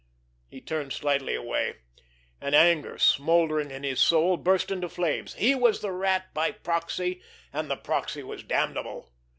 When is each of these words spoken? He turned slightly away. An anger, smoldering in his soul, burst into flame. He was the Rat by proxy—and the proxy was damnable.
He 0.49 0.61
turned 0.61 0.93
slightly 0.93 1.35
away. 1.35 1.75
An 2.41 2.55
anger, 2.55 2.97
smoldering 2.97 3.69
in 3.69 3.83
his 3.83 3.99
soul, 3.99 4.35
burst 4.35 4.71
into 4.71 4.89
flame. 4.89 5.27
He 5.27 5.53
was 5.53 5.81
the 5.81 5.91
Rat 5.91 6.33
by 6.33 6.49
proxy—and 6.53 7.69
the 7.69 7.77
proxy 7.77 8.23
was 8.23 8.41
damnable. 8.41 9.13